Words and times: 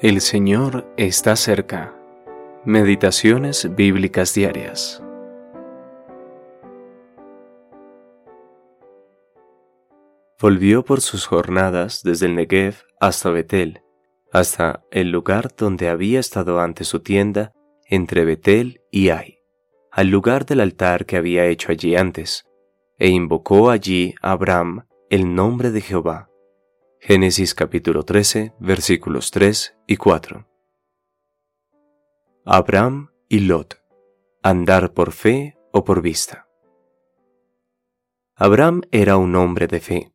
El 0.00 0.20
Señor 0.20 0.86
está 0.96 1.34
cerca. 1.34 1.92
Meditaciones 2.64 3.74
bíblicas 3.74 4.32
diarias. 4.32 5.02
Volvió 10.40 10.84
por 10.84 11.00
sus 11.00 11.26
jornadas 11.26 12.04
desde 12.04 12.26
el 12.26 12.36
Negev 12.36 12.76
hasta 13.00 13.30
Betel, 13.30 13.82
hasta 14.32 14.84
el 14.92 15.10
lugar 15.10 15.48
donde 15.56 15.88
había 15.88 16.20
estado 16.20 16.60
antes 16.60 16.86
su 16.86 17.00
tienda, 17.00 17.50
entre 17.84 18.24
Betel 18.24 18.80
y 18.92 19.08
Ai, 19.08 19.40
al 19.90 20.10
lugar 20.10 20.46
del 20.46 20.60
altar 20.60 21.06
que 21.06 21.16
había 21.16 21.46
hecho 21.46 21.72
allí 21.72 21.96
antes, 21.96 22.44
e 22.98 23.08
invocó 23.08 23.68
allí 23.68 24.14
a 24.22 24.30
Abraham 24.30 24.86
el 25.10 25.34
nombre 25.34 25.72
de 25.72 25.80
Jehová 25.80 26.28
Génesis 27.00 27.54
capítulo 27.54 28.02
13, 28.02 28.54
versículos 28.58 29.30
3 29.30 29.76
y 29.86 29.96
4. 29.96 30.48
Abraham 32.44 33.12
y 33.28 33.38
Lot. 33.40 33.80
Andar 34.42 34.92
por 34.92 35.12
fe 35.12 35.56
o 35.72 35.84
por 35.84 36.02
vista. 36.02 36.48
Abraham 38.34 38.82
era 38.90 39.16
un 39.16 39.36
hombre 39.36 39.68
de 39.68 39.78
fe, 39.78 40.12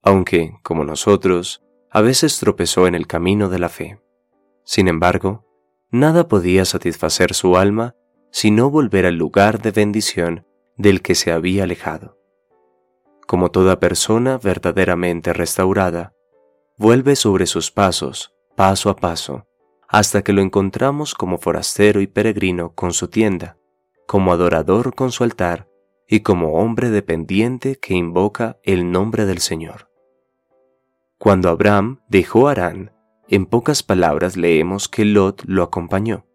aunque, 0.00 0.54
como 0.62 0.84
nosotros, 0.84 1.64
a 1.90 2.00
veces 2.02 2.38
tropezó 2.38 2.86
en 2.86 2.94
el 2.94 3.08
camino 3.08 3.48
de 3.48 3.58
la 3.58 3.68
fe. 3.68 4.00
Sin 4.64 4.86
embargo, 4.86 5.44
nada 5.90 6.28
podía 6.28 6.64
satisfacer 6.64 7.34
su 7.34 7.56
alma 7.56 7.96
sino 8.30 8.70
volver 8.70 9.06
al 9.06 9.16
lugar 9.16 9.60
de 9.60 9.72
bendición 9.72 10.46
del 10.76 11.02
que 11.02 11.16
se 11.16 11.32
había 11.32 11.64
alejado 11.64 12.22
como 13.32 13.50
toda 13.50 13.80
persona 13.80 14.36
verdaderamente 14.36 15.32
restaurada, 15.32 16.12
vuelve 16.82 17.14
sobre 17.14 17.46
sus 17.46 17.70
pasos, 17.70 18.34
paso 18.56 18.90
a 18.90 18.96
paso, 18.96 19.46
hasta 19.88 20.22
que 20.22 20.32
lo 20.32 20.42
encontramos 20.42 21.14
como 21.14 21.38
forastero 21.38 22.00
y 22.00 22.08
peregrino 22.08 22.74
con 22.74 22.92
su 22.92 23.06
tienda, 23.06 23.56
como 24.08 24.32
adorador 24.32 24.92
con 24.92 25.12
su 25.12 25.22
altar 25.22 25.68
y 26.08 26.20
como 26.20 26.54
hombre 26.54 26.90
dependiente 26.90 27.76
que 27.76 27.94
invoca 27.94 28.58
el 28.64 28.90
nombre 28.90 29.26
del 29.26 29.38
Señor. 29.38 29.90
Cuando 31.18 31.50
Abraham 31.50 32.00
dejó 32.08 32.48
Arán, 32.48 32.92
en 33.28 33.46
pocas 33.46 33.84
palabras 33.84 34.36
leemos 34.36 34.88
que 34.88 35.04
Lot 35.04 35.44
lo 35.46 35.62
acompañó. 35.62 36.26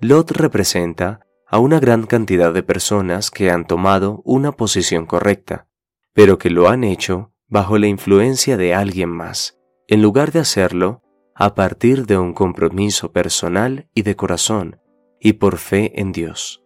Lot 0.00 0.32
representa 0.32 1.20
a 1.46 1.60
una 1.60 1.78
gran 1.78 2.06
cantidad 2.06 2.52
de 2.52 2.64
personas 2.64 3.30
que 3.30 3.52
han 3.52 3.68
tomado 3.68 4.22
una 4.24 4.50
posición 4.50 5.06
correcta, 5.06 5.68
pero 6.14 6.36
que 6.36 6.50
lo 6.50 6.68
han 6.68 6.82
hecho 6.82 7.31
bajo 7.52 7.76
la 7.76 7.86
influencia 7.86 8.56
de 8.56 8.72
alguien 8.72 9.10
más, 9.10 9.58
en 9.86 10.00
lugar 10.00 10.32
de 10.32 10.38
hacerlo 10.38 11.02
a 11.34 11.54
partir 11.54 12.06
de 12.06 12.16
un 12.16 12.32
compromiso 12.32 13.12
personal 13.12 13.90
y 13.94 14.02
de 14.02 14.16
corazón, 14.16 14.80
y 15.20 15.34
por 15.34 15.58
fe 15.58 16.00
en 16.00 16.12
Dios. 16.12 16.64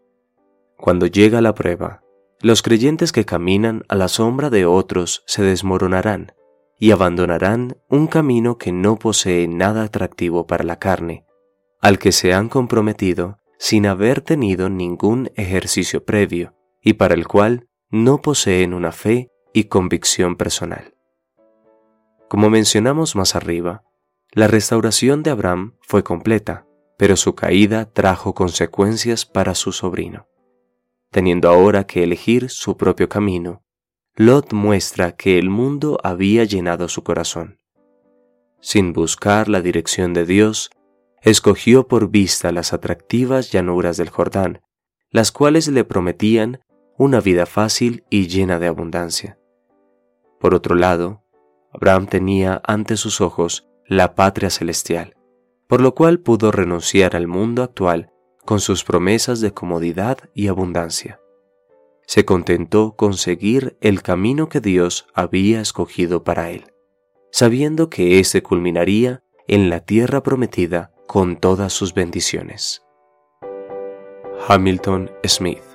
Cuando 0.78 1.08
llega 1.08 1.40
la 1.40 1.56
prueba, 1.56 2.04
los 2.40 2.62
creyentes 2.62 3.10
que 3.10 3.24
caminan 3.24 3.82
a 3.88 3.96
la 3.96 4.06
sombra 4.06 4.48
de 4.48 4.64
otros 4.64 5.24
se 5.26 5.42
desmoronarán 5.42 6.34
y 6.78 6.92
abandonarán 6.92 7.78
un 7.88 8.06
camino 8.06 8.56
que 8.56 8.70
no 8.70 8.96
posee 8.96 9.48
nada 9.48 9.82
atractivo 9.82 10.46
para 10.46 10.62
la 10.62 10.78
carne, 10.78 11.26
al 11.80 11.98
que 11.98 12.12
se 12.12 12.32
han 12.32 12.48
comprometido 12.48 13.38
sin 13.58 13.86
haber 13.86 14.20
tenido 14.20 14.68
ningún 14.68 15.32
ejercicio 15.34 16.04
previo 16.04 16.54
y 16.80 16.92
para 16.92 17.14
el 17.14 17.26
cual 17.26 17.66
no 17.90 18.22
poseen 18.22 18.72
una 18.72 18.92
fe 18.92 19.32
y 19.56 19.64
convicción 19.64 20.36
personal. 20.36 20.92
Como 22.28 22.50
mencionamos 22.50 23.16
más 23.16 23.34
arriba, 23.34 23.84
la 24.32 24.48
restauración 24.48 25.22
de 25.22 25.30
Abraham 25.30 25.76
fue 25.80 26.04
completa, 26.04 26.66
pero 26.98 27.16
su 27.16 27.34
caída 27.34 27.86
trajo 27.90 28.34
consecuencias 28.34 29.24
para 29.24 29.54
su 29.54 29.72
sobrino. 29.72 30.28
Teniendo 31.10 31.48
ahora 31.48 31.86
que 31.86 32.04
elegir 32.04 32.50
su 32.50 32.76
propio 32.76 33.08
camino, 33.08 33.62
Lot 34.14 34.52
muestra 34.52 35.12
que 35.12 35.38
el 35.38 35.48
mundo 35.48 35.98
había 36.04 36.44
llenado 36.44 36.86
su 36.90 37.02
corazón. 37.02 37.56
Sin 38.60 38.92
buscar 38.92 39.48
la 39.48 39.62
dirección 39.62 40.12
de 40.12 40.26
Dios, 40.26 40.70
escogió 41.22 41.88
por 41.88 42.10
vista 42.10 42.52
las 42.52 42.74
atractivas 42.74 43.52
llanuras 43.52 43.96
del 43.96 44.10
Jordán, 44.10 44.60
las 45.10 45.32
cuales 45.32 45.66
le 45.68 45.84
prometían 45.84 46.60
una 46.98 47.22
vida 47.22 47.46
fácil 47.46 48.04
y 48.10 48.26
llena 48.26 48.58
de 48.58 48.66
abundancia. 48.66 49.38
Por 50.40 50.54
otro 50.54 50.74
lado, 50.74 51.22
Abraham 51.72 52.06
tenía 52.06 52.60
ante 52.64 52.96
sus 52.96 53.20
ojos 53.20 53.68
la 53.86 54.14
patria 54.14 54.50
celestial, 54.50 55.14
por 55.66 55.80
lo 55.80 55.94
cual 55.94 56.20
pudo 56.20 56.52
renunciar 56.52 57.16
al 57.16 57.26
mundo 57.26 57.62
actual 57.62 58.10
con 58.44 58.60
sus 58.60 58.84
promesas 58.84 59.40
de 59.40 59.52
comodidad 59.52 60.18
y 60.34 60.48
abundancia. 60.48 61.20
Se 62.06 62.24
contentó 62.24 62.94
con 62.96 63.14
seguir 63.14 63.76
el 63.80 64.02
camino 64.02 64.48
que 64.48 64.60
Dios 64.60 65.06
había 65.12 65.60
escogido 65.60 66.22
para 66.22 66.50
él, 66.50 66.72
sabiendo 67.32 67.90
que 67.90 68.20
éste 68.20 68.42
culminaría 68.42 69.24
en 69.48 69.68
la 69.68 69.80
tierra 69.80 70.22
prometida 70.22 70.92
con 71.06 71.36
todas 71.36 71.72
sus 71.72 71.94
bendiciones. 71.94 72.82
Hamilton 74.48 75.10
Smith 75.26 75.65